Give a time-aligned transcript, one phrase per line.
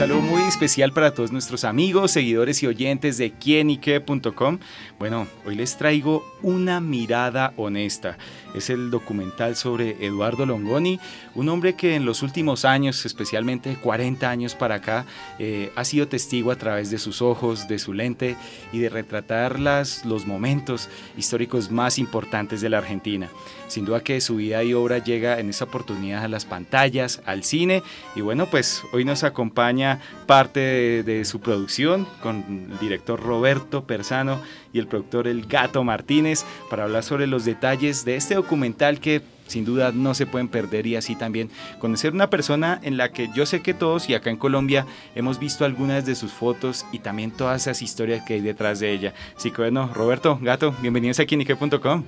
[0.00, 4.58] Saludo muy especial para todos nuestros amigos, seguidores y oyentes de quienique.com.
[4.98, 8.16] Bueno, hoy les traigo Una mirada honesta.
[8.54, 10.98] Es el documental sobre Eduardo Longoni,
[11.34, 15.04] un hombre que en los últimos años, especialmente 40 años para acá,
[15.38, 18.36] eh, ha sido testigo a través de sus ojos, de su lente
[18.72, 23.28] y de retratar las, los momentos históricos más importantes de la Argentina.
[23.68, 27.44] Sin duda que su vida y obra llega en esa oportunidad a las pantallas, al
[27.44, 27.82] cine
[28.16, 29.89] y bueno, pues hoy nos acompaña
[30.26, 34.40] parte de, de su producción con el director Roberto Persano
[34.72, 39.22] y el productor El Gato Martínez para hablar sobre los detalles de este documental que
[39.50, 43.28] sin duda no se pueden perder y así también conocer una persona en la que
[43.34, 47.00] yo sé que todos y acá en Colombia hemos visto algunas de sus fotos y
[47.00, 49.12] también todas esas historias que hay detrás de ella.
[49.36, 52.04] Así que bueno, Roberto, Gato, bienvenidos aquí en Ike.com.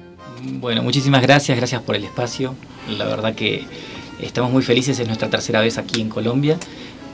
[0.61, 2.55] Bueno, muchísimas gracias, gracias por el espacio.
[2.89, 3.65] La verdad que
[4.21, 6.59] estamos muy felices, es nuestra tercera vez aquí en Colombia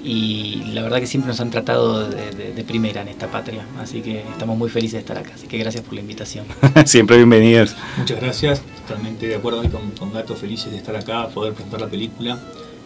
[0.03, 4.21] y la verdad que siempre nos han tratado de, primera en esta patria, así que
[4.21, 6.45] estamos muy felices de estar acá, así que gracias por la invitación.
[6.85, 7.75] siempre bienvenidos.
[7.97, 11.89] Muchas gracias, totalmente de acuerdo con, con Gato, felices de estar acá, poder presentar la
[11.89, 12.39] película,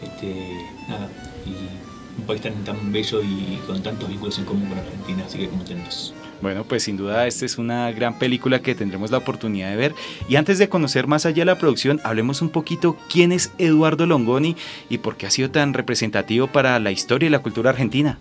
[0.03, 0.57] este,
[0.89, 1.09] nada,
[1.45, 5.39] y un país tan, tan bello y con tantos vínculos en común con Argentina, así
[5.39, 6.15] que contentos.
[6.43, 9.95] Bueno, pues sin duda esta es una gran película que tendremos la oportunidad de ver.
[10.29, 14.57] Y antes de conocer más allá la producción, hablemos un poquito quién es Eduardo Longoni
[14.91, 18.19] y por qué ha sido tan representativo para la historia y la cultura argentina.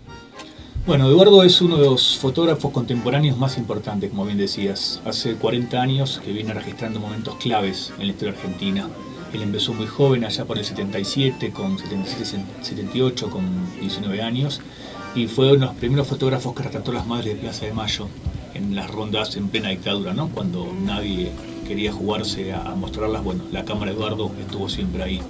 [0.86, 5.02] Bueno, Eduardo es uno de los fotógrafos contemporáneos más importantes, como bien decías.
[5.04, 8.88] Hace 40 años que viene registrando momentos claves en la historia argentina.
[9.32, 13.44] Él empezó muy joven, allá por el 77, con 77, 78, con
[13.80, 14.60] 19 años,
[15.14, 18.08] y fue uno de los primeros fotógrafos que retrató las madres de Plaza de Mayo
[18.54, 20.28] en las rondas en plena dictadura, ¿no?
[20.28, 21.32] cuando nadie
[21.66, 23.22] quería jugarse a, mostrarlas.
[23.22, 25.20] Bueno, la cámara Eduardo estuvo siempre ahí.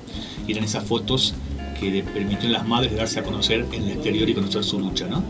[0.46, 1.34] Y eran esas fotos
[1.78, 4.78] que le permitieron a las madres darse a conocer en el exterior y conocer su
[4.78, 5.06] lucha.
[5.06, 5.22] ¿no?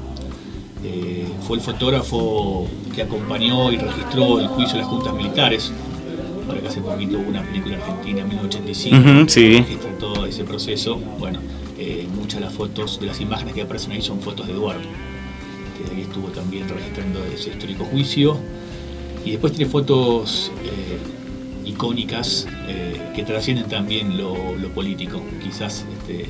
[0.84, 5.72] Eh, fue el fotógrafo que acompañó y registró el juicio de las juntas militares.
[6.46, 10.96] Ahora que hace poquito hubo una película argentina en 1985 que registra todo ese proceso.
[11.18, 11.38] Bueno,
[11.84, 14.82] eh, muchas de las fotos, de las imágenes que aparecen ahí son fotos de Eduardo,
[15.76, 18.36] que ahí estuvo también registrando ese histórico juicio.
[19.24, 24.32] Y después tiene fotos eh, icónicas eh, que trascienden también lo,
[24.76, 25.20] político.
[25.42, 26.26] Quizás este,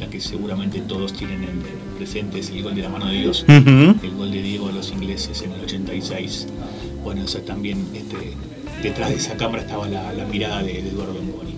[0.00, 1.62] la que seguramente todos tienen en
[1.96, 4.90] presente es el gol de la mano de Dios, el gol de Diego a los
[4.90, 6.48] ingleses en el 86.
[7.04, 8.34] Bueno, eso también este,
[8.82, 11.49] detrás de esa cámara estaba la, mirada de, de Eduardo Mori.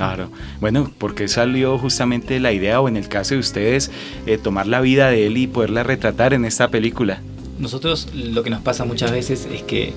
[0.00, 0.30] Claro.
[0.62, 3.90] Bueno, porque salió justamente la idea, o en el caso de ustedes,
[4.24, 7.20] eh, tomar la vida de él y poderla retratar en esta película?
[7.58, 9.92] Nosotros lo que nos pasa muchas veces es que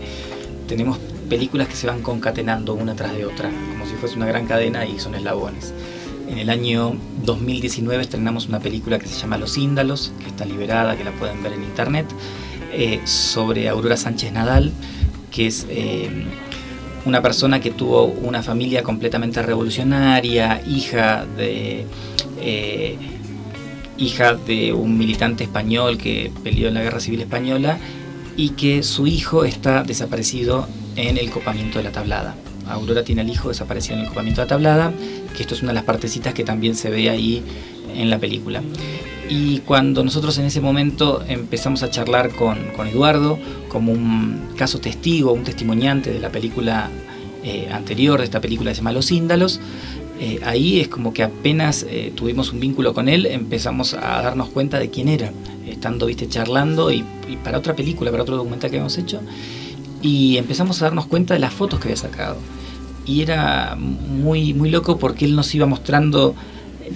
[0.68, 0.98] tenemos
[1.30, 4.86] películas que se van concatenando una tras de otra, como si fuese una gran cadena
[4.86, 5.74] y son eslabones.
[6.28, 10.98] En el año 2019 estrenamos una película que se llama Los Índalos, que está liberada,
[10.98, 12.08] que la pueden ver en internet,
[12.74, 14.74] eh, sobre Aurora Sánchez Nadal,
[15.32, 16.10] que es eh,
[17.06, 21.86] una persona que tuvo una familia completamente revolucionaria, hija de,
[22.42, 22.98] eh,
[23.98, 27.78] hija de un militante español que peleó en la Guerra Civil Española
[28.36, 32.36] y que su hijo está desaparecido en el copamiento de la tablada.
[32.68, 34.94] Aurora tiene al hijo desaparecido en el copamiento de la tablada,
[35.36, 37.44] que esto es una de las partecitas que también se ve ahí
[37.96, 38.62] en la película.
[39.36, 45.34] Y cuando nosotros en ese momento empezamos a charlar con, Eduardo como un caso testigo,
[45.34, 46.92] un testimoniante de la película
[47.44, 49.60] eh, anterior, de esta película que se llama Los Índalos,
[50.20, 54.50] eh, ahí es como que apenas eh, tuvimos un vínculo con él, empezamos a darnos
[54.50, 55.32] cuenta de quién era,
[55.68, 59.20] estando, viste, charlando y, y, para otra película, para otro documental que habíamos hecho,
[60.04, 62.38] y empezamos a darnos cuenta de las fotos que había sacado.
[63.08, 66.36] Y era muy, muy loco porque él nos iba mostrando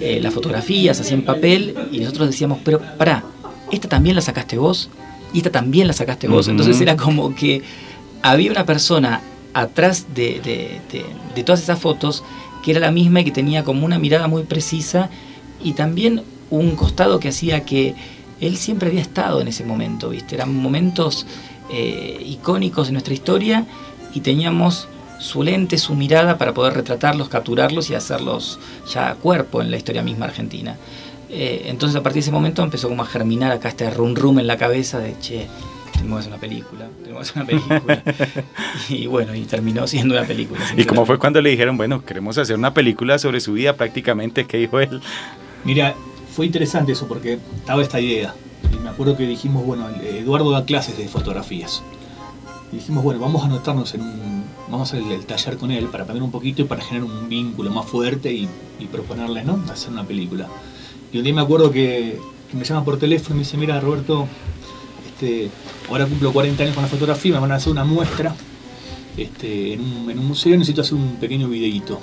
[0.00, 3.24] eh, las fotografías así en papel y nosotros decíamos, pero pará,
[3.70, 4.90] esta también la sacaste vos
[5.32, 6.48] y esta también la sacaste vos.
[6.48, 7.62] Entonces era como que
[8.22, 9.20] había una persona
[9.54, 10.80] atrás de,
[11.44, 12.22] todas esas fotos
[12.62, 15.10] que era la misma y que tenía como una mirada muy precisa
[15.62, 17.94] y también un costado que hacía que
[18.40, 20.36] él siempre había estado en ese momento, ¿viste?
[20.36, 21.26] Eran momentos
[21.70, 23.66] eh, icónicos en nuestra historia
[24.14, 28.58] y teníamos su lente, su mirada para poder retratarlos, capturarlos y hacerlos
[28.92, 30.76] ya a cuerpo en la historia misma argentina.
[31.30, 34.38] Eh, entonces a partir de ese momento empezó como a germinar acá este rum rum
[34.38, 35.46] en la cabeza de, che,
[35.92, 38.02] tenemos que hacer una película, tenemos que hacer una película.
[38.88, 40.60] y bueno, y terminó siendo una película.
[40.76, 44.46] ¿Y cómo fue cuando le dijeron, bueno, queremos hacer una película sobre su vida prácticamente?
[44.46, 45.00] ¿Qué dijo él?
[45.64, 45.94] Mira,
[46.34, 48.34] fue interesante eso porque estaba esta idea.
[48.72, 51.82] Y me acuerdo que dijimos, bueno, Eduardo da clases de fotografías.
[52.72, 54.37] Y dijimos, bueno, vamos a anotarnos en un.
[54.70, 57.28] Vamos a hacer el, taller con él para aprender un poquito y para generar un
[57.28, 58.48] vínculo más fuerte y,
[58.92, 59.62] proponerle, ¿no?
[59.70, 60.48] Hacer una película.
[61.12, 62.18] Y un día me acuerdo que
[62.52, 64.26] me llama por teléfono y me dice, mira Roberto,
[65.06, 65.50] este,
[65.88, 68.34] ahora cumplo 40 años con la fotografía, me van a hacer una muestra
[69.16, 71.98] este, en, un, museo, necesito hacer un pequeño videíto.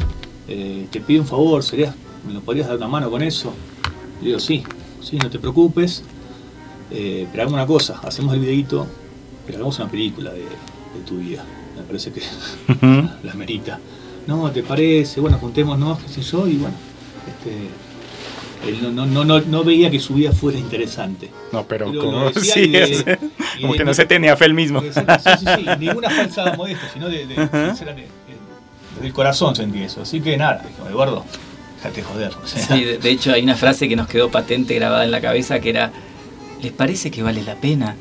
[0.48, 1.96] Eh, te pido un favor, ¿sería,
[2.28, 3.54] ¿me lo podrías dar una mano con eso?
[4.22, 4.64] Le digo, sí,
[5.02, 6.04] sí, no te preocupes,
[6.92, 8.86] eh, pero hagamos una cosa, hacemos el videíto,
[9.46, 10.44] pero hagamos una película de,
[11.06, 11.44] tu vida.
[11.86, 12.22] Me parece que
[13.24, 13.80] la merita.
[14.28, 15.20] No, ¿te parece?
[15.20, 16.76] Bueno, juntémonos, qué sé yo, y bueno,
[17.28, 17.70] este,
[18.68, 21.30] él no, no, no, no, veía que su vida fuera interesante.
[21.52, 22.74] No, pero, como, sí,
[23.62, 24.82] como que no se tenía fe el mismo.
[24.82, 27.36] Sí, sí, sí, ninguna falsa modestia, sino de, de,
[29.02, 30.02] del corazón sentí eso.
[30.02, 31.24] Así que nada, dijo, Eduardo,
[31.78, 32.34] déjate joder.
[32.46, 35.70] Sí, de, hecho hay una frase que nos quedó patente grabada en la cabeza que
[35.70, 35.92] era,
[36.64, 37.96] ¿les parece que vale la pena?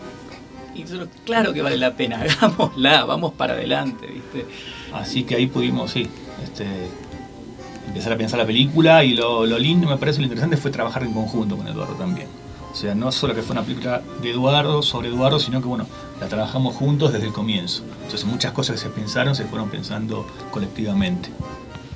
[0.75, 4.47] Y nosotros, claro que vale la pena, hagámosla, vamos para adelante, ¿viste?
[4.93, 6.09] Así que ahí pudimos, sí,
[6.43, 6.67] este,
[7.87, 11.13] empezar a pensar la película y lo, lindo, me parece, lo interesante fue trabajar en
[11.13, 12.29] conjunto con Eduardo también.
[12.73, 15.87] O sea, no solo que fue una película de Eduardo sobre Eduardo, sino que bueno,
[16.21, 17.85] la trabajamos juntos desde el comienzo.
[18.03, 21.31] Entonces muchas cosas que se pensaron se fueron pensando colectivamente.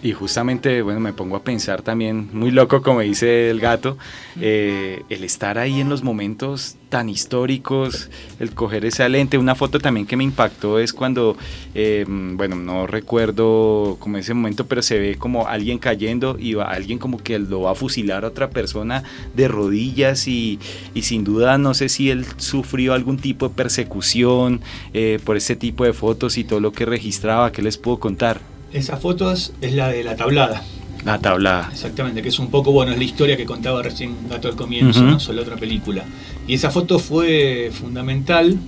[0.01, 3.99] Y justamente, bueno, me pongo a pensar también, muy loco como dice el gato,
[4.41, 8.09] eh, el estar ahí en los momentos tan históricos,
[8.39, 9.39] el coger esa lente.
[9.39, 11.37] Una foto también que me impactó es cuando,
[11.75, 16.71] eh, bueno, no recuerdo como ese momento, pero se ve como alguien cayendo y va,
[16.71, 19.03] alguien como que lo va a fusilar a otra persona
[19.35, 20.61] de rodillas y,
[20.95, 24.61] y sin duda no sé si él sufrió algún tipo de persecución
[24.95, 28.58] eh, por ese tipo de fotos y todo lo que registraba, ¿qué les puedo contar?
[28.73, 30.63] Esa foto es, la de la tablada.
[31.05, 31.71] La tablada.
[31.73, 35.03] Exactamente, que es un poco, bueno, es la historia que contaba recién Gato al comienzo,
[35.03, 35.21] ¿no?
[35.21, 36.05] sobre otra película.
[36.47, 38.59] Y esa foto fue fundamental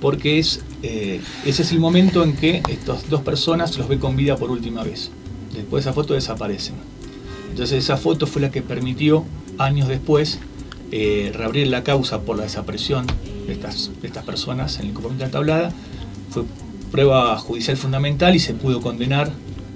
[0.00, 4.16] porque es, eh, ese es el momento en que estas dos personas los ve con
[4.16, 5.10] vida por última vez.
[5.54, 6.76] Después de esa foto desaparecen.
[7.50, 9.24] Entonces esa foto fue la que permitió,
[9.58, 10.38] años después,
[10.92, 13.06] eh, reabrir la causa por la desaparición
[13.46, 15.72] de estas, de estas personas en el componente de la tablada.
[16.30, 16.44] Fue
[16.90, 19.30] prueba judicial fundamental y se pudo condenar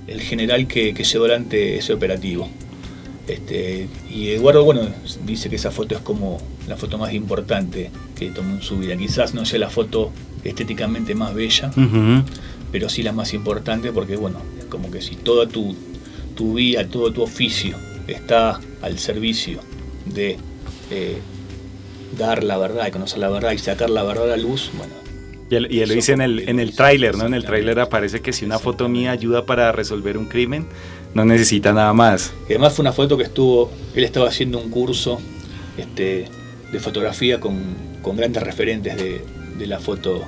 [0.07, 2.49] el general que, llevó adelante ese operativo.
[3.27, 4.83] Este, y Eduardo, bueno,
[5.25, 6.39] dice que esa foto es como
[6.69, 8.97] la foto más importante que tomó en su vida.
[8.97, 10.11] Quizás no sea la foto
[10.45, 11.71] estéticamente más bella,
[12.71, 14.39] pero sí la más importante porque, bueno,
[14.69, 15.75] como que si toda tu,
[16.35, 17.77] tu vida, todo tu oficio
[18.07, 19.61] está al servicio
[20.05, 20.37] de
[20.91, 21.19] eh,
[22.19, 24.93] dar la verdad y conocer la verdad y sacar la verdad a la luz, bueno,
[25.51, 27.27] y él, lo dice en el, en el tráiler, ¿no?
[27.27, 30.67] En el tráiler aparece que si una foto mía ayuda para resolver un crimen,
[31.15, 32.33] no necesita nada más.
[32.49, 35.21] Y además fue una foto que estuvo, él estaba haciendo un curso
[35.77, 36.27] este,
[36.73, 40.23] de fotografía con, grandes referentes de, la foto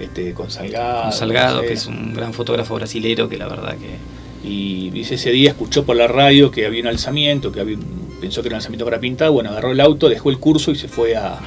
[0.00, 1.02] este, con Salgado.
[1.02, 4.14] Con Salgado, que es un gran fotógrafo brasilero que la verdad que...
[4.46, 7.78] Y dice, ese día escuchó por la radio que había un alzamiento, que había,
[8.20, 10.74] pensó que era un alzamiento para pintar, bueno, agarró el auto, dejó el curso y
[10.74, 11.38] se fue a,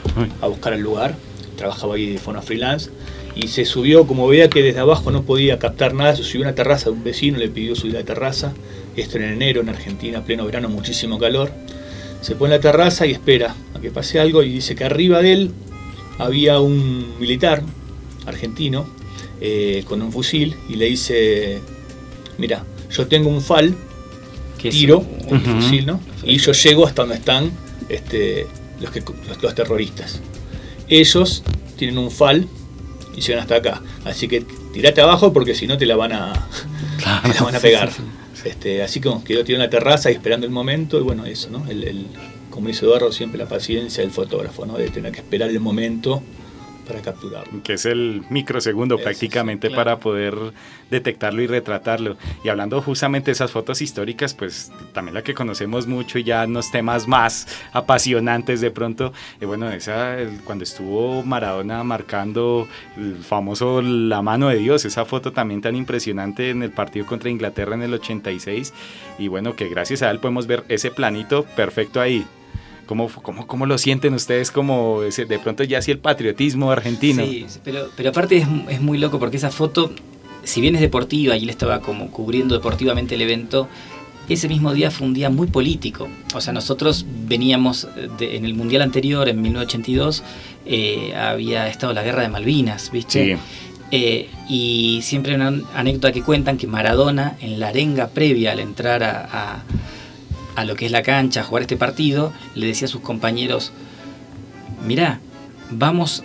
[0.42, 1.16] a buscar el lugar
[1.58, 2.90] trabajaba ahí de forma freelance,
[3.36, 6.48] y se subió, como veía que desde abajo no podía captar nada, se subió a
[6.48, 8.54] una terraza de un vecino, le pidió subir a la terraza,
[8.96, 11.52] esto en enero en Argentina, pleno verano, muchísimo calor,
[12.22, 15.22] se pone en la terraza y espera a que pase algo y dice que arriba
[15.22, 15.52] de él
[16.18, 17.62] había un militar
[18.26, 18.88] argentino
[19.40, 21.60] eh, con un fusil y le dice,
[22.40, 23.76] mira, yo tengo un FAL,
[24.58, 26.00] tiro el fusil, ¿no?
[26.24, 27.52] Y yo llego hasta donde están
[27.88, 28.48] este,
[28.82, 29.04] los, que,
[29.42, 30.22] los terroristas
[30.90, 31.44] ellos
[31.78, 32.48] tienen un fal
[33.16, 33.82] y llegan hasta acá.
[34.06, 34.42] Así que
[34.74, 36.48] tirate abajo porque si no te la van a,
[37.42, 37.90] van a pegar.
[38.44, 41.50] Este, así que quedó tirado en la terraza y esperando el momento y bueno, eso,
[41.50, 41.66] ¿no?
[41.70, 42.06] El,
[42.50, 44.78] como dice Eduardo, siempre la paciencia del fotógrafo, ¿no?
[44.78, 46.22] De tener que esperar el momento
[46.88, 47.62] para capturarlo.
[47.64, 50.36] Que es el microsegundo prácticamente para poder
[50.90, 52.18] detectarlo y retratarlo.
[52.44, 56.46] Y hablando justamente de esas fotos históricas, pues también la que conocemos mucho y ya
[56.46, 63.82] unos temas más apasionantes de pronto, eh, bueno, esa cuando estuvo Maradona marcando el famoso
[63.82, 67.84] La mano de Dios, esa foto también tan impresionante en el partido contra Inglaterra en
[67.84, 68.74] el 86
[69.20, 72.26] y bueno, que gracias a él podemos ver ese planito perfecto ahí.
[72.88, 77.24] ¿Cómo, cómo, cómo lo sienten ustedes como de pronto ya así el patriotismo argentino?
[77.24, 79.92] Sí, pero, pero aparte es, es muy loco porque esa foto,
[80.44, 83.68] si bien es deportiva y él estaba como cubriendo deportivamente el evento,
[84.30, 86.08] ese mismo día fue un día muy político.
[86.34, 87.88] O sea, nosotros veníamos
[88.20, 90.24] en el Mundial anterior, en 1982,
[90.66, 93.36] eh, había estado la guerra de Malvinas, ¿viste?
[93.36, 93.42] Sí.
[93.92, 98.60] Eh, y siempre hay una anécdota que cuentan que Maradona, en la arenga previa al
[98.60, 99.64] entrar a a
[100.66, 103.72] lo que es la cancha, a jugar este partido, le decía a sus compañeros,
[104.86, 105.20] mirá,
[105.70, 106.24] vamos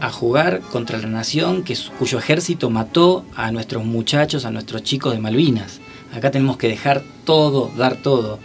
[0.00, 5.12] a jugar contra la nación que, cuyo ejército mató a nuestros muchachos, a nuestros chicos
[5.12, 5.80] de Malvinas.
[6.14, 8.38] Acá tenemos que dejar todo, dar todo.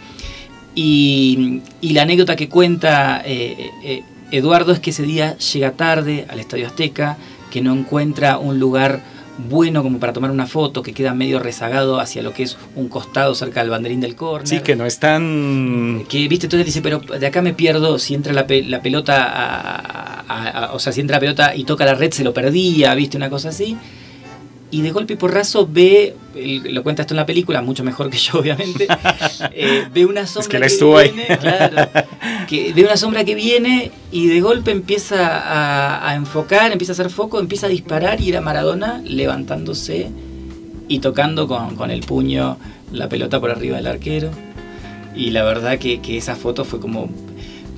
[0.74, 6.40] Y, la anécdota que cuenta eh, eh, Eduardo es que ese día llega tarde al
[6.40, 7.16] Estadio Azteca,
[7.50, 9.00] que no encuentra un lugar
[9.38, 12.88] bueno como para tomar una foto, que queda medio rezagado hacia lo que es un
[12.88, 14.48] costado cerca del banderín del córner.
[14.48, 16.04] Sí, que no es tan...
[16.08, 20.24] Que, viste, entonces dice, pero de acá me pierdo, si entra la, pelota,
[20.72, 23.30] o sea, si entra la pelota y toca la red, se lo perdía, viste, una
[23.30, 23.76] cosa así
[24.74, 28.18] y de golpe y porrazo ve, lo cuenta esto en la película, mucho mejor que
[28.18, 28.88] yo obviamente,
[29.52, 31.90] eh, ve una sombra que, viene, Claro,
[32.48, 37.10] que ve una sombra que viene y de golpe empieza a, enfocar, empieza a hacer
[37.10, 40.10] foco, empieza a disparar y era Maradona levantándose
[40.88, 42.56] y tocando con, el puño
[42.90, 44.30] la pelota por arriba del arquero.
[45.14, 47.08] Y la verdad que, que esa foto fue como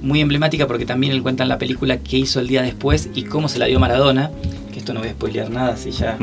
[0.00, 3.24] muy emblemática porque también él cuenta en la película qué hizo el día después y
[3.24, 4.30] cómo se la dio Maradona
[4.86, 6.16] esto no voy a spoilear nada, si ya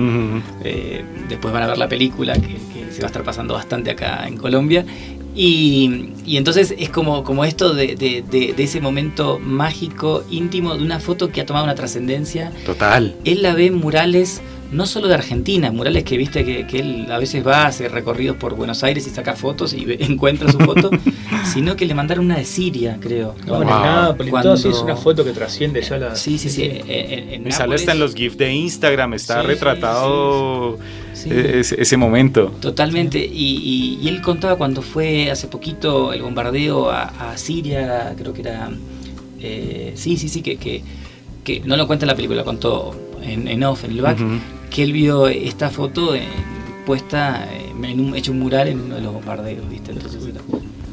[0.63, 4.25] eh, después van a ver la película que, se va a estar pasando bastante acá
[4.25, 4.85] en Colombia.
[5.35, 11.29] Y, entonces es como, como esto de, de, ese momento mágico, íntimo, de una foto
[11.29, 12.53] que ha tomado una trascendencia.
[12.65, 13.15] Total.
[13.25, 14.41] Él la ve en murales
[14.73, 18.37] no solo de Argentina, murales que viste que, él a veces va a hacer recorridos
[18.37, 20.89] por Buenos Aires y saca fotos y encuentra su foto,
[21.45, 23.35] sino que le mandaron una de Siria, creo.
[23.45, 23.63] No, wow.
[23.65, 26.15] nada, pero sí es una foto que trasciende ya la...
[26.15, 26.63] Sí, sí, sí.
[26.63, 30.77] En, en, sale hasta en los GIFs de Instagram, está retratado
[31.13, 32.51] ese, momento.
[32.59, 38.69] Totalmente, y, él contaba cuando fue hace poquito el bombardeo a, Siria, creo que era...
[39.39, 40.81] Eh, sí, sí, sí, que, que,
[41.43, 44.17] que no lo cuenta en la película, contó en, en off, en el back,
[44.69, 46.13] que él vio esta foto
[46.85, 47.47] puesta
[47.81, 49.93] en un, hecho un mural en uno de los bombardeos, ¿viste?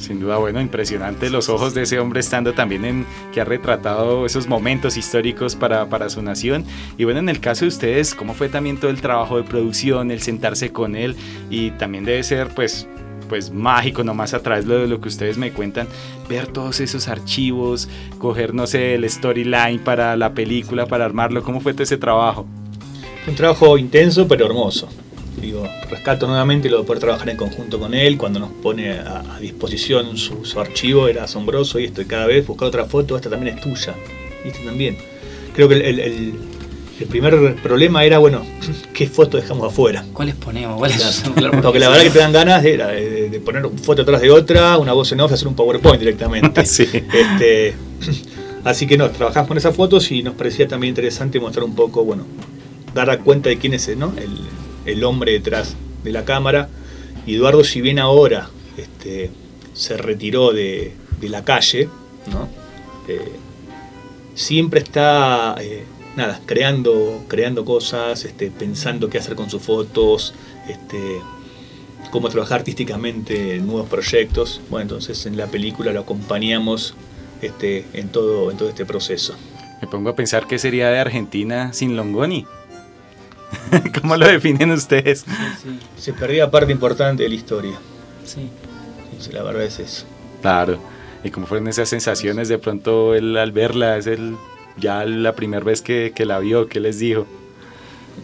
[0.00, 4.26] Sin duda, bueno, impresionante los ojos de ese hombre estando también en que ha retratado
[4.26, 6.64] esos momentos históricos para, para, su nación.
[6.96, 10.10] Y bueno, en el caso de ustedes, ¿cómo fue también todo el trabajo de producción,
[10.10, 11.16] el sentarse con él?
[11.50, 12.88] Y también debe ser, pues,
[13.28, 15.86] pues mágico nomás a través de lo que ustedes me cuentan,
[16.28, 17.88] ver todos esos archivos,
[18.18, 21.42] coger, no sé, el storyline para la película, para armarlo.
[21.42, 22.46] ¿Cómo fue todo ese trabajo?
[23.28, 24.88] Un trabajo intenso pero hermoso.
[25.40, 29.38] Digo, rescato nuevamente lo de poder trabajar en conjunto con él, cuando nos pone a,
[29.40, 33.56] disposición su, archivo, era asombroso y esto, y cada vez buscar otra foto, esta también
[33.56, 33.94] es tuya,
[34.44, 34.98] y esta también.
[35.54, 36.34] Creo que el
[37.00, 38.42] el primer problema era, bueno,
[38.94, 40.04] ¿qué foto dejamos afuera?
[40.12, 40.78] ¿Cuáles ponemos?
[40.78, 42.76] Porque la verdad que te dan ganas de,
[43.30, 46.60] de, poner una foto atrás de otra, una voz en off, hacer un PowerPoint directamente.
[46.90, 47.74] Este,
[48.64, 52.04] así que no, trabajamos con esas fotos y nos parecía también interesante mostrar un poco,
[52.04, 52.24] bueno,
[52.94, 54.12] dar cuenta de quién es ¿no?
[54.16, 54.30] el,
[55.04, 56.68] hombre detrás de la cámara.
[57.26, 59.30] Eduardo, si bien ahora este,
[59.72, 61.88] se retiró de, la calle.
[63.08, 63.32] Eh,
[64.34, 65.56] siempre está...
[65.60, 65.84] Eh,
[66.16, 70.34] nada, creando, creando cosas, este, pensando qué hacer con sus fotos,
[70.68, 71.20] este,
[72.10, 74.60] cómo trabajar artísticamente en nuevos proyectos.
[74.70, 76.94] Bueno, entonces en la película lo acompañamos
[77.42, 79.34] este, en, todo, en todo este proceso.
[79.80, 82.44] Me pongo a pensar qué sería de Argentina sin Longoni.
[84.00, 85.24] ¿Cómo lo definen ustedes?
[85.96, 87.78] Se perdía parte importante de la historia.
[88.24, 88.48] Sí.
[89.32, 90.06] La verdad es eso.
[90.40, 90.78] Claro.
[91.22, 93.98] ¿Y cómo fueron esas sensaciones de pronto él al verla?
[93.98, 94.36] Es el
[94.76, 97.26] ya la primera vez que, la vio, ¿qué les dijo?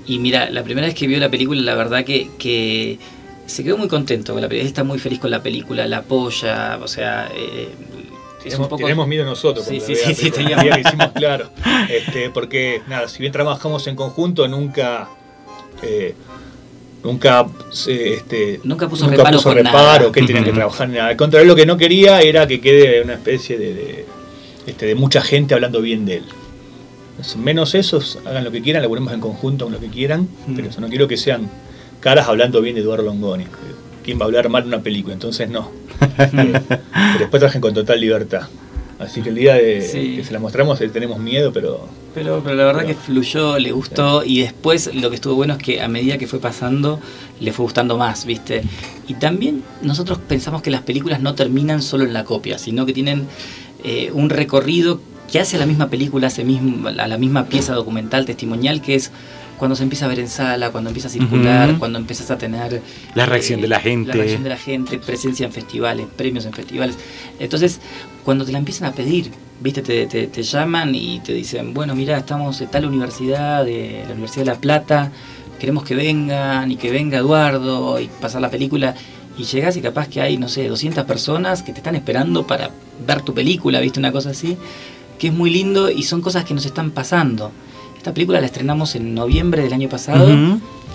[0.07, 2.99] Y mira, la primera vez que vio la película, la verdad que,
[3.47, 6.79] se quedó muy contento con la película, está muy feliz con la película, la apoya,
[6.83, 7.29] o sea...
[7.35, 7.69] Eh,
[8.79, 9.67] tenemos, miedo nosotros.
[9.67, 10.65] Sí, sí, sí, sí, teníamos.
[10.65, 11.50] que hicimos, claro.
[11.88, 15.09] Este, porque, nada, si bien trabajamos en conjunto, nunca...
[15.83, 16.14] Eh,
[17.04, 17.47] nunca
[17.87, 21.76] este, nunca puso reparo, puso reparo que tenían que trabajar al contrario lo que no
[21.76, 24.06] quería era que quede una especie de,
[24.66, 26.25] este, de mucha gente hablando bien de él
[27.37, 30.54] menos esos, hagan lo que quieran, laburemos en conjunto con lo que quieran, mm.
[30.54, 31.49] pero eso no quiero que sean
[32.00, 33.47] caras hablando bien de Eduardo Longoni.
[34.04, 35.14] ¿Quién va a hablar mal de una película?
[35.14, 35.71] Entonces no.
[36.16, 36.61] pero
[37.18, 38.42] después trabajen con total libertad.
[38.99, 39.78] Así que el día de
[40.16, 41.88] que se la mostramos eh, tenemos miedo, pero...
[42.16, 45.62] Pero, pero la verdad que fluyó, le gustó y después lo que estuvo bueno es
[45.62, 46.99] que a medida que fue pasando
[47.40, 48.62] le fue gustando más, ¿viste?
[49.06, 52.94] Y también nosotros pensamos que las películas no terminan solo en la copia, sino que
[52.94, 53.26] tienen
[53.85, 54.99] eh, un recorrido
[55.30, 59.12] que hace la misma película, hace mismo, a la misma pieza documental, testimonial, que es
[59.58, 62.80] cuando se empieza a ver en sala, cuando empieza a circular, cuando empiezas a tener...
[63.14, 64.08] La reacción de la gente.
[64.08, 66.96] La reacción de la gente, presencia en festivales, premios en festivales.
[67.38, 67.78] Entonces,
[68.25, 69.30] cuando te la empiezan a pedir,
[69.61, 74.13] viste, te, te, llaman y te dicen, bueno, mira, estamos en tal universidad, de la
[74.13, 75.13] Universidad de La Plata,
[75.59, 78.95] queremos que vengan y que venga Eduardo y pasar la película.
[79.39, 82.71] Y llegas y capaz que hay, no sé, 200 personas que te están esperando para
[83.07, 84.57] ver tu película, viste, una cosa así,
[85.19, 87.53] que es muy lindo y son cosas que nos están pasando.
[88.07, 90.29] Esta película la estrenamos en noviembre del año pasado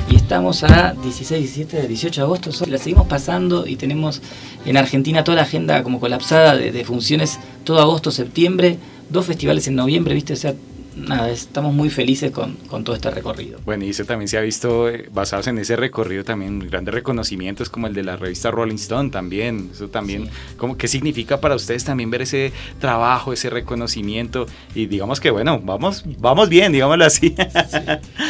[0.09, 4.21] y estamos a 16, 17, 18 de agosto, la seguimos pasando y tenemos
[4.65, 8.77] en Argentina toda la agenda como colapsada de, de funciones todo agosto, septiembre,
[9.09, 10.31] dos festivales en noviembre, ¿viste?
[10.31, 10.53] O sea,
[10.95, 13.59] nada, estamos muy felices con, todo este recorrido.
[13.65, 17.69] Bueno, y eso también se ha visto, eh, basados en ese recorrido, también grandes reconocimientos
[17.69, 19.69] como el de la revista Rolling Stone también.
[19.73, 24.45] Eso también, como, ¿qué significa para ustedes también ver ese trabajo, ese reconocimiento?
[24.75, 27.35] Y digamos que, bueno, vamos, vamos bien, digámoslo así.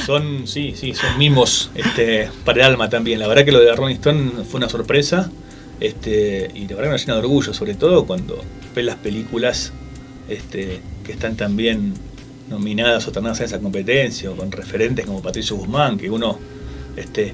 [0.05, 3.19] Son, sí, sí, son mimos este, para el alma también.
[3.19, 5.29] La verdad que lo de la Rolling Stone fue una sorpresa.
[5.79, 8.39] Este, y la verdad que nos llena de orgullo, sobre todo cuando
[8.75, 9.73] ves las películas
[10.29, 11.93] este, que están también
[12.51, 16.37] nominadas o ternadas en esa competencia, o con referentes como Patricio Guzmán, que uno
[16.95, 17.33] este,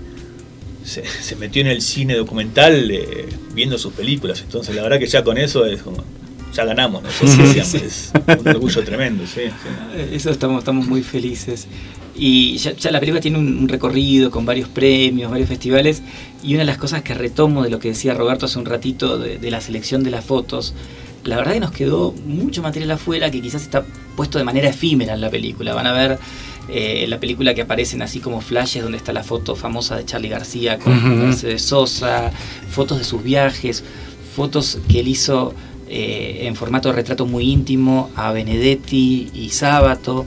[0.84, 4.42] se, metió en el cine documental eh, viendo sus películas.
[4.42, 6.04] Entonces, la verdad que ya con eso es como,
[6.54, 9.24] ya ganamos, es un orgullo tremendo.
[9.36, 9.52] Eh,
[10.14, 11.68] eso estamos, estamos muy felices.
[12.16, 16.02] Y ya, la película tiene un, recorrido con varios premios, varios festivales,
[16.42, 19.20] y una de las cosas que retomo de lo que decía Roberto hace un ratito,
[19.20, 20.74] de la selección de las fotos,
[21.28, 23.86] la verdad que nos quedó mucho material afuera que quizás está
[24.18, 25.74] puesto de manera efímera en la película.
[25.74, 26.20] Van a ver
[26.68, 30.28] eh, la película que aparecen así como flashes donde está la foto famosa de Charlie
[30.28, 32.32] García con Mercedes Sosa,
[32.70, 33.86] fotos de sus viajes,
[34.36, 35.54] fotos que él hizo
[35.88, 40.26] eh, en formato de retrato muy íntimo a Benedetti y Sábato.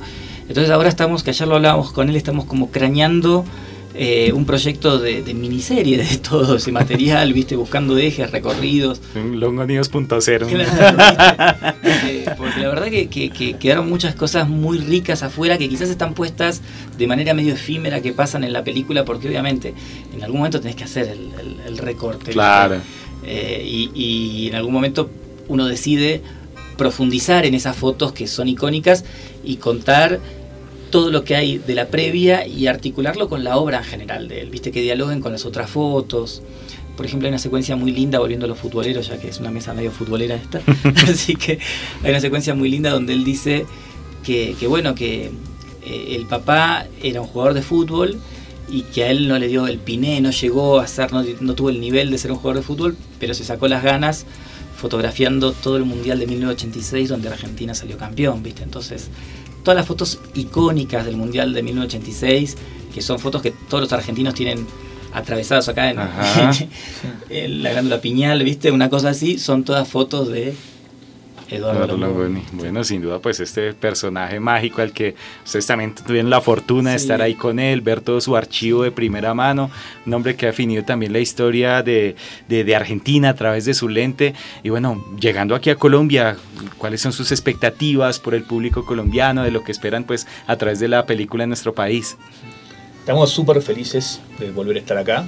[0.48, 3.44] Entonces ahora estamos, que ayer lo hablábamos con él, estamos como crañando
[3.92, 9.00] eh, un proyecto de, miniserie de todo ese material, viste, buscando ejes, recorridos.
[9.14, 11.80] Longonidos.0.
[12.02, 16.62] Eh, porque la verdad que, quedaron muchas cosas muy ricas afuera que quizás están puestas
[16.96, 19.74] de manera medio efímera que pasan en la película, porque obviamente
[20.14, 21.16] en algún momento tenés que hacer
[21.66, 22.32] el, recorte.
[22.32, 22.76] Claro.
[23.24, 25.10] Eh, y, y en algún momento
[25.48, 26.22] uno decide
[26.76, 29.04] profundizar en esas fotos que son icónicas
[29.44, 30.20] y contar
[30.90, 34.40] todo lo que hay de la previa y articularlo con la obra en general de
[34.40, 36.42] él, viste que dialoguen con las otras fotos.
[36.96, 39.50] Por ejemplo, hay una secuencia muy linda, volviendo a los futboleros, ya que es una
[39.50, 40.60] mesa medio futbolera esta.
[41.08, 41.58] Así que
[42.02, 43.64] hay una secuencia muy linda donde él dice
[44.24, 45.30] que, bueno, que
[45.84, 48.18] eh, el papá era un jugador de fútbol
[48.68, 51.54] y que a él no le dio el piné, no llegó a ser, no, no
[51.54, 54.26] tuvo el nivel de ser un jugador de fútbol, pero se sacó las ganas
[54.76, 58.62] fotografiando todo el Mundial de 1986 donde Argentina salió campeón, ¿viste?
[58.62, 59.10] Entonces,
[59.62, 62.56] todas las fotos icónicas del Mundial de 1986,
[62.92, 64.66] que son fotos que todos los argentinos tienen
[65.12, 65.98] atravesados acá en,
[67.30, 68.70] en la glándula piñal, ¿viste?
[68.70, 70.54] Una cosa así, son todas fotos de
[71.50, 71.98] Eduardo,
[72.52, 76.96] Bueno, sin duda, pues este personaje mágico al que ustedes también tuvieron la fortuna de
[76.96, 79.70] estar ahí con él, ver todo su archivo de primera mano,
[80.06, 82.14] un hombre que ha definido también la historia de,
[82.48, 84.34] de, Argentina a través de su lente.
[84.62, 86.36] Y bueno, llegando aquí a Colombia,
[86.78, 90.78] ¿cuáles son sus expectativas por el público colombiano, de lo que esperan pues a través
[90.78, 92.16] de la película en nuestro país?
[93.00, 95.26] Estamos súper felices de volver a estar acá.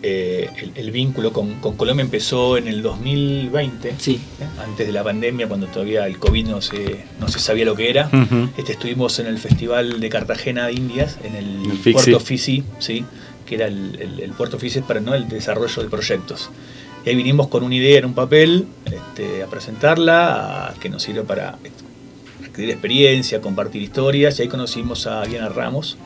[0.00, 4.20] Eh, el, vínculo con, Colombia empezó en el 2020, sí.
[4.40, 4.44] ¿eh?
[4.62, 7.90] antes de la pandemia, cuando todavía el COVID no se, no se sabía lo que
[7.90, 8.08] era.
[8.56, 13.04] este, estuvimos en el Festival de Cartagena de Indias, en el, puerto Fisi, ¿sí?
[13.44, 15.14] que era el, puerto Fisi para ¿no?
[15.14, 16.50] el desarrollo de proyectos.
[17.04, 21.02] Y ahí vinimos con una idea en un papel este, a presentarla, a, que nos
[21.02, 21.58] sirvió para
[22.44, 25.96] adquirir experiencia, compartir historias, y ahí conocimos a Diana Ramos,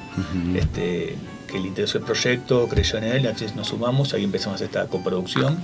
[0.57, 1.17] este,
[1.53, 5.59] que le interesó el proyecto, creyó en él, entonces nos sumamos, ahí empezamos esta coproducción.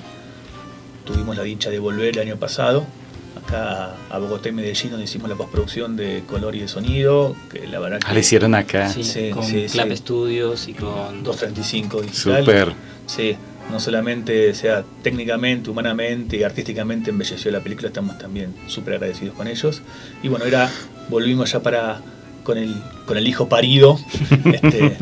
[1.04, 2.86] Tuvimos la dicha de volver el año pasado,
[3.42, 7.66] acá a Bogotá y Medellín, donde hicimos la postproducción de color y de sonido, que
[7.66, 8.20] la verdad ah, que...
[8.20, 8.90] hicieron acá.
[8.90, 11.24] Sí, con Clap Studios y con...
[11.24, 12.44] 235 digital.
[12.44, 12.72] Super.
[13.06, 13.36] Sí,
[13.70, 19.48] no solamente sea técnicamente, humanamente y artísticamente embelleció la película, estamos también súper agradecidos con
[19.48, 19.82] ellos.
[20.22, 20.70] Y bueno, ahora
[21.08, 22.02] volvimos ya para
[22.42, 22.74] con el,
[23.06, 23.98] con el hijo parido,
[24.44, 24.96] este,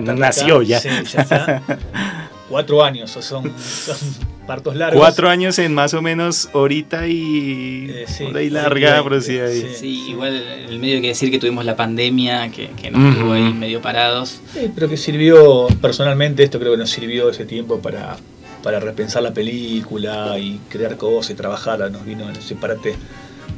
[0.00, 0.80] Nació ya.
[2.48, 3.50] Cuatro años, son,
[4.46, 5.00] partos largos.
[5.00, 9.38] Cuatro años en más o menos horita y, eh, larga, por sí,
[9.74, 13.32] sí, igual en el medio hay que decir que tuvimos la pandemia, que, nos tuvo
[13.32, 14.40] ahí medio parados.
[14.74, 18.16] pero que sirvió, personalmente, esto creo que nos sirvió ese tiempo para,
[18.62, 21.90] para repensar la película y crear cosas y trabajar.
[21.90, 22.94] Nos vino en ese parate,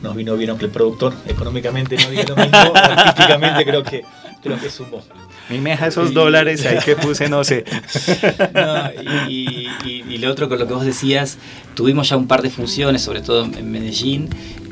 [0.03, 4.05] nos vino bien, aunque el productor económicamente no diga lo mismo, artísticamente creo que,
[4.47, 5.03] creo que sumó.
[5.49, 7.65] Mi meja esos dólares ahí que puse, no sé.
[9.29, 11.39] y, lo otro con lo que vos decías,
[11.75, 14.29] tuvimos ya un par de funciones, sobre todo en Medellín,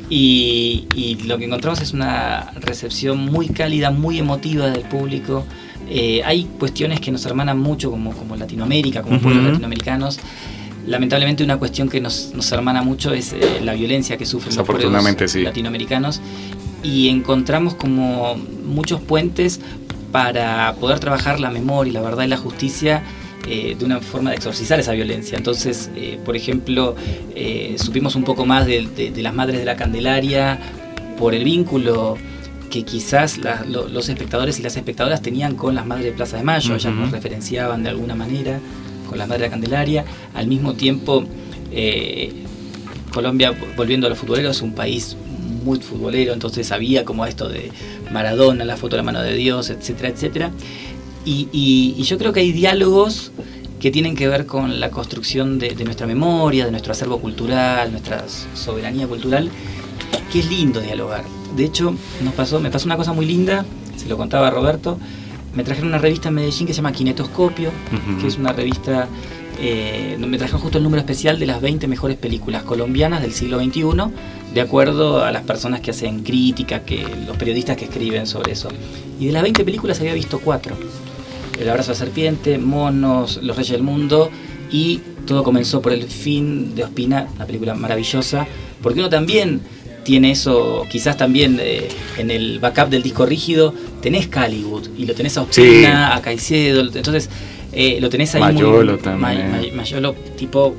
[0.08, 5.44] y, lo que encontramos es una recepción muy cálida, muy emotiva del público.
[5.88, 10.18] Eh, hay cuestiones que nos hermanan mucho como, como Latinoamérica, como pueblos latinoamericanos.
[10.86, 14.66] Lamentablemente una cuestión que nos, nos hermana mucho es eh, la violencia que sufren los
[14.66, 14.92] pueblos
[15.34, 16.20] latinoamericanos
[16.84, 19.60] y encontramos como muchos puentes
[20.12, 23.02] para poder trabajar la memoria, la verdad y la justicia
[23.48, 25.36] eh, de una forma de exorcizar esa violencia.
[25.36, 26.94] Entonces, eh, por ejemplo,
[27.34, 30.60] eh, supimos un poco más de, las Madres de la Candelaria
[31.18, 32.16] por el vínculo
[32.70, 36.74] que quizás los espectadores y las espectadoras tenían con las Madres de Plaza de Mayo,
[36.74, 38.60] ellas nos referenciaban de alguna manera
[39.08, 40.04] con las Madres de la Candelaria.
[40.34, 41.24] Al mismo tiempo,
[43.12, 45.16] Colombia, volviendo a los futboleros, es un país
[45.64, 47.72] muy futbolero, entonces había como esto de
[48.12, 50.50] Maradona, la foto de la mano de Dios, etcétera, etcétera.
[51.24, 53.32] Y, yo creo que hay diálogos
[53.80, 58.24] que tienen que ver con la construcción de, nuestra memoria, de nuestro acervo cultural, nuestra
[58.54, 59.50] soberanía cultural,
[60.30, 61.24] que es lindo dialogar.
[61.56, 63.64] De hecho, nos pasó, me pasó una cosa muy linda,
[63.96, 64.98] se lo contaba a Roberto,
[65.54, 67.70] me trajeron una revista en Medellín que se llama Kinetoscopio,
[68.20, 69.08] que es una revista
[69.58, 73.58] eh, me trajeron justo el número especial de las 20 mejores películas colombianas del siglo
[73.58, 73.82] XXI,
[74.52, 78.68] de acuerdo a las personas que hacen crítica, que los periodistas que escriben sobre eso.
[79.18, 80.76] Y de las 20 películas había visto cuatro.
[81.58, 84.30] El abrazo a la serpiente, Monos, Los Reyes del Mundo
[84.70, 88.46] y todo comenzó por el fin de Ospina, una película maravillosa,
[88.82, 89.60] porque uno también
[90.04, 91.88] tiene eso, quizás también eh,
[92.18, 96.82] en el backup del disco rígido, tenés Caliwood y lo tenés a Ospina, a Caicedo,
[96.82, 97.30] entonces
[97.74, 99.74] eh, lo tenés ahí Mayolo también.
[99.74, 100.74] Mayolo tipo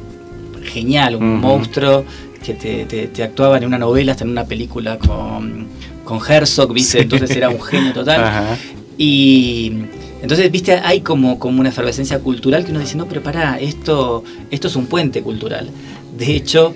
[0.63, 2.05] genial, un monstruo
[2.43, 5.67] que te, actuaba en una novela, hasta en una película con,
[6.03, 7.01] con Herzog, ¿viste?
[7.01, 8.57] Entonces era un genio total.
[8.97, 9.73] Y
[10.21, 14.23] entonces, viste, hay como, como una efervescencia cultural que uno dice, no, pero pará, esto,
[14.49, 15.69] esto es un puente cultural.
[16.17, 16.73] De hecho,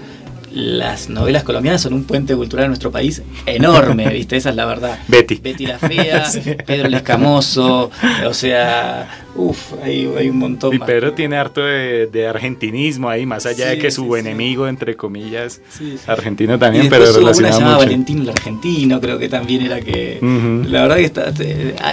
[0.51, 4.37] las novelas colombianas son un puente cultural en nuestro país enorme, ¿viste?
[4.37, 4.99] Esa es la verdad.
[5.07, 5.35] Betty.
[5.35, 6.25] Betty la Fea,
[6.65, 7.91] Pedro el Escamoso,
[8.25, 10.73] o sea, uff, hay, un montón.
[10.73, 15.61] Y Pedro tiene harto de, argentinismo ahí, más allá de que su enemigo, entre comillas,
[16.07, 17.85] argentino también, pero relacionado una mucho.
[17.85, 20.19] Valentino el argentino, creo que también era que.
[20.67, 21.33] La verdad que está,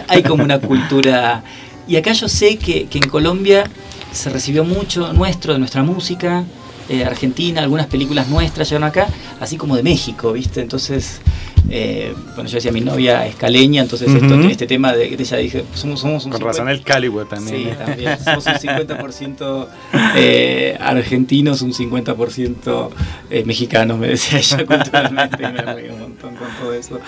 [0.08, 1.42] hay como una cultura.
[1.88, 3.64] Y acá yo sé que, que en Colombia
[4.10, 6.44] se recibió mucho nuestro, de nuestra música
[6.88, 9.08] eh, Argentina, algunas películas nuestras llegaron acá,
[9.40, 10.60] así como de México, ¿viste?
[10.60, 11.20] Entonces,
[11.68, 14.08] eh, bueno, yo decía, mi novia es caleña, entonces
[14.48, 17.70] este tema de que ella dije, somos, somos un Con razón el Calibo también.
[17.70, 18.18] Sí, también.
[18.22, 19.68] Somos un 50%
[20.16, 22.90] eh, argentinos, un 50%
[23.30, 27.00] eh, mexicanos, me decía ella culturalmente, y me reí un montón con todo eso.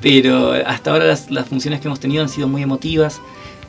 [0.00, 3.20] Pero hasta ahora las, funciones que hemos tenido han sido muy emotivas.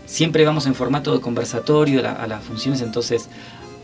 [0.08, 3.29] Siempre vamos en formato de conversatorio a las funciones, entonces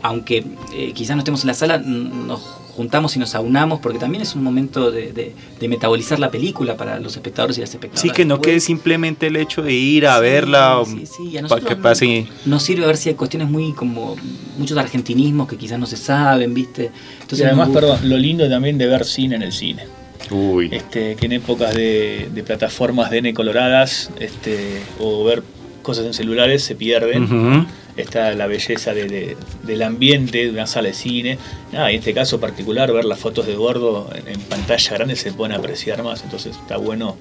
[0.02, 2.40] aunque eh, quizás no estemos en la sala, nos
[2.74, 7.14] juntamos y nos aunamos porque también es un momento de, metabolizar la película para los
[7.14, 8.00] espectadores y las espectadoras.
[8.00, 11.38] Sí, que no quede simplemente el hecho de ir a verla sí, sí.
[11.38, 12.26] A para que pase.
[12.46, 14.16] Nos sirve a ver si hay cuestiones muy como
[14.58, 16.90] muchos argentinismos que quizás no se saben, ¿viste?
[17.20, 19.84] Entonces, y además, perdón, lo lindo también de ver cine en el cine.
[20.30, 20.68] Uy.
[20.72, 25.42] Este, que en épocas de, plataformas de N coloradas este, o ver
[25.82, 31.38] cosas en celulares se pierden está la belleza del ambiente de una sala de cine.
[31.72, 35.56] y en este caso particular, ver las fotos de Eduardo en, pantalla grande se a
[35.56, 37.16] apreciar más, entonces está bueno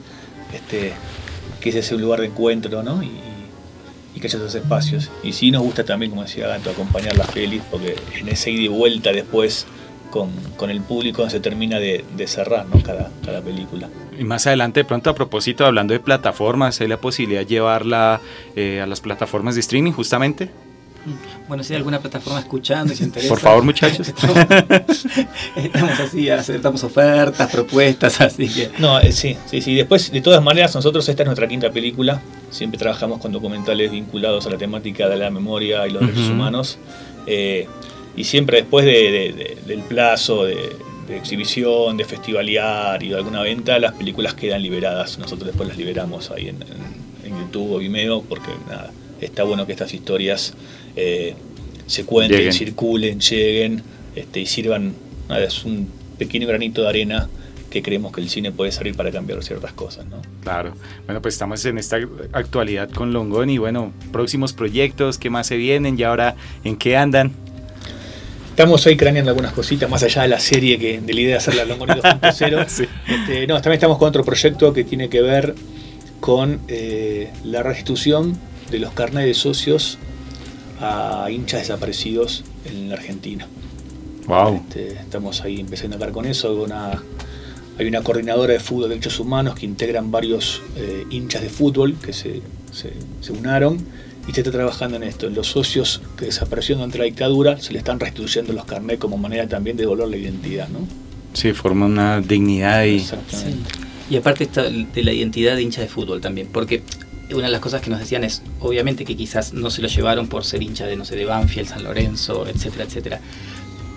[0.53, 0.93] este,
[1.59, 3.01] que ese sea un lugar de encuentro ¿no?
[3.03, 3.11] y,
[4.19, 5.09] que haya esos espacios.
[5.23, 8.61] Y sí nos gusta también, como decía Gato, acompañar la feliz, porque en ese ida
[8.61, 9.65] y vuelta después
[10.11, 12.81] con, el público se termina de, cerrar ¿no?
[12.83, 13.89] cada, cada película.
[14.19, 18.21] Y más adelante, de pronto, a propósito, hablando de plataformas, ¿hay la posibilidad de llevarla
[18.55, 20.49] eh, a las plataformas de streaming justamente?
[21.47, 23.29] Bueno, si hay alguna plataforma escuchando y se interesa.
[23.29, 24.07] Por favor, muchachos.
[25.55, 28.69] Estamos, así, aceptamos ofertas, propuestas, así que.
[28.77, 29.73] No, eh, sí, sí, sí.
[29.73, 32.21] Después, de todas maneras, nosotros, esta es nuestra quinta película.
[32.51, 36.77] Siempre trabajamos con documentales vinculados a la temática de la memoria y los derechos humanos.
[37.25, 37.67] Eh,
[38.15, 40.75] y siempre después del plazo de,
[41.09, 45.19] exhibición, de festivalear y de alguna venta, las películas quedan liberadas.
[45.19, 46.57] Nosotros después las liberamos ahí en,
[47.39, 50.53] YouTube o Vimeo, porque nada, está bueno que estas historias
[50.97, 51.33] eh,
[51.87, 53.81] se cuenten, circulen, lleguen
[54.15, 54.93] este, y sirvan.
[55.29, 57.29] Nada, es un pequeño granito de arena
[57.71, 60.05] que creemos que el cine puede servir para cambiar ciertas cosas.
[60.05, 60.21] ¿no?
[60.43, 60.73] Claro.
[61.05, 61.97] Bueno, pues estamos en esta
[62.33, 66.97] actualidad con Longón y bueno, próximos proyectos, ¿qué más se vienen y ahora en qué
[66.97, 67.31] andan?
[68.51, 71.37] Estamos ahí craneando algunas cositas más allá de la serie que de la idea de
[71.37, 72.65] hacer la Longoni 2.0.
[73.07, 75.55] este, no, también estamos con otro proyecto que tiene que ver
[76.19, 78.37] con eh, la restitución
[78.69, 79.97] de los carnets de socios
[80.81, 83.47] a hinchas desaparecidos en la Argentina.
[84.27, 84.55] Wow.
[84.67, 86.67] Este, estamos ahí empezando a hablar con eso.
[87.79, 91.95] hay una coordinadora de fútbol de derechos humanos que integran varios eh, hinchas de fútbol
[91.95, 92.41] que se,
[92.73, 93.77] se, se unaron
[94.27, 95.29] y se está trabajando en esto.
[95.29, 99.47] Los socios que desaparecieron durante la dictadura se le están restituyendo los carnets como manera
[99.47, 100.79] también de devolver la identidad, ¿no?
[101.33, 103.03] Sí, forma una dignidad y...
[104.09, 106.83] Y aparte está de la identidad de hincha de fútbol también, porque
[107.33, 110.27] una de las cosas que nos decían es, obviamente que quizás no se lo llevaron
[110.27, 113.21] por ser hincha de, no sé, de Banfield, San Lorenzo, etcétera, etcétera.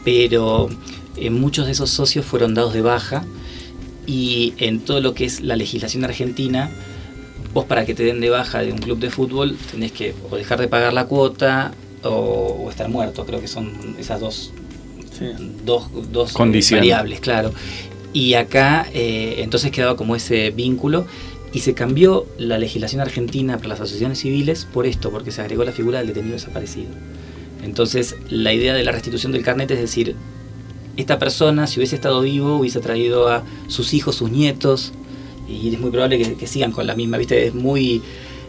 [0.05, 0.69] Pero
[1.17, 3.25] eh, muchos de esos socios fueron dados de baja
[4.07, 6.71] y en todo lo que es la legislación argentina,
[7.55, 10.37] vos para que te den de baja de un club de fútbol tenés que o
[10.37, 14.53] dejar de pagar la cuota o, estar muerto, creo que son esas dos,
[15.65, 17.55] dos, dos variables, claro.
[18.13, 21.07] Y acá eh, entonces quedaba como ese vínculo
[21.55, 25.65] y se cambió la legislación argentina para las asociaciones civiles por esto, porque se agregó
[25.65, 26.91] la figura del detenido desaparecido.
[27.63, 30.17] Entonces, la idea de la restitución del carnet es decir,
[30.97, 34.93] esta persona, si hubiese estado vivo, hubiese traído a sus hijos, sus nietos,
[35.49, 37.47] y es muy probable que, sigan con la misma, ¿viste?
[37.47, 38.03] Es muy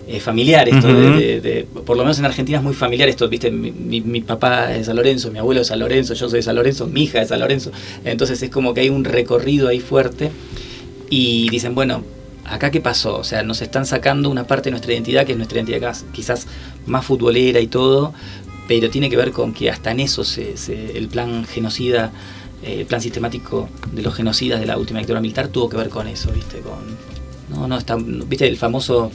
[0.07, 3.51] eh, familiar esto, de, por lo menos en Argentina es muy familiar esto, ¿viste?
[3.51, 6.39] Mi, mi, papá es de San Lorenzo, mi abuelo es de San Lorenzo, yo soy
[6.39, 7.71] de San Lorenzo, mi hija es de San Lorenzo,
[8.03, 10.31] entonces es como que hay un recorrido ahí fuerte
[11.09, 12.03] y dicen, bueno,
[12.45, 15.37] acá qué pasó, o sea, nos están sacando una parte de nuestra identidad, que es
[15.37, 16.47] nuestra identidad quizás
[16.85, 18.13] más futbolera y todo,
[18.67, 22.11] pero tiene que ver con que hasta en eso el plan genocida,
[22.63, 25.89] eh, el plan sistemático de los genocidas de la última dictadura militar tuvo que ver
[25.89, 26.59] con eso, ¿viste?
[26.59, 26.97] Con,
[27.49, 28.47] no, no, están, ¿viste?
[28.47, 29.11] El famoso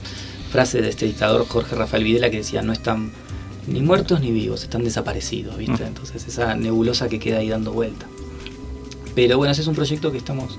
[0.50, 3.12] frase de este dictador Jorge Rafael Videla que decía, no están
[3.66, 5.84] ni muertos ni vivos, están desaparecidos, ¿viste?
[5.84, 8.06] Entonces esa nebulosa que queda ahí dando vuelta.
[9.14, 10.58] Pero bueno, ese es un proyecto que estamos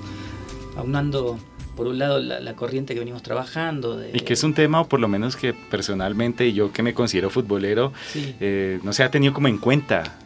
[0.76, 1.38] aunando
[1.76, 4.00] por un lado la, corriente que venimos trabajando.
[4.12, 7.30] y que es un tema, o por lo menos que personalmente, yo que me considero
[7.30, 10.18] futbolero, eh, no se ha tenido como en cuenta.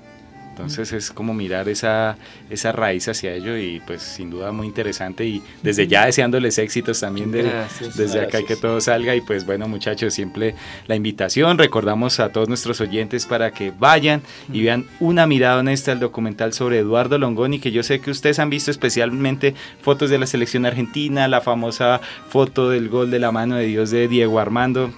[0.56, 2.16] Entonces es como mirar esa,
[2.48, 6.98] esa raíz hacia ello y pues sin duda muy interesante y desde ya deseándoles éxitos
[6.98, 7.52] también de,
[7.94, 10.54] desde acá que todo salga y pues bueno muchachos siempre
[10.86, 15.92] la invitación, recordamos a todos nuestros oyentes para que vayan y vean una mirada honesta
[15.92, 20.18] al documental sobre Eduardo Longoni que yo sé que ustedes han visto especialmente fotos de
[20.18, 24.40] la selección argentina, la famosa foto del gol de la mano de Dios de Diego
[24.40, 24.90] Armando,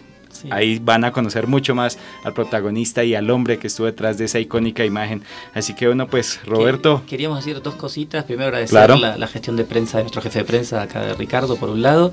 [0.51, 4.25] Ahí van a conocer mucho más al protagonista y al hombre que estuvo detrás de
[4.25, 5.23] esa icónica imagen.
[5.55, 7.03] Así que bueno, pues Roberto.
[7.07, 8.25] Queríamos decir dos cositas.
[8.25, 11.71] Primero agradecer la, gestión de prensa de nuestro jefe de prensa, acá de Ricardo, por
[11.71, 12.13] un lado.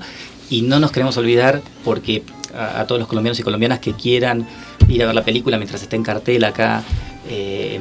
[0.50, 2.22] Y no nos queremos olvidar, porque
[2.54, 4.46] a, todos los colombianos y colombianas que quieran
[4.88, 6.84] ir a ver la película mientras esté en cartel acá
[7.28, 7.80] eh,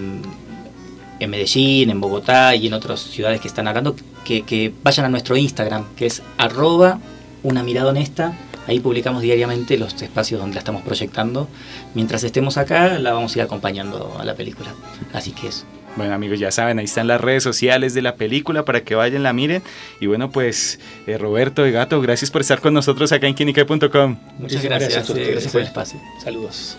[1.19, 5.09] en, Medellín, en Bogotá y en otras ciudades que están hablando, que, que vayan a
[5.09, 6.99] nuestro Instagram, que es arroba
[7.43, 8.33] una mirada honesta
[8.67, 11.47] Ahí publicamos diariamente los espacios donde la estamos proyectando.
[11.93, 14.73] Mientras estemos acá, la vamos a ir acompañando a la película.
[15.13, 15.65] Así que eso.
[15.95, 19.23] Bueno amigos, ya saben, ahí están las redes sociales de la película para que vayan,
[19.23, 19.63] la miren.
[20.01, 24.17] Y bueno, pues eh, Roberto de Gato, gracias por estar con nosotros acá en clinica.com.
[24.37, 26.01] Muchas gracias, gracias, gracias por el espacio.
[26.21, 26.77] Saludos.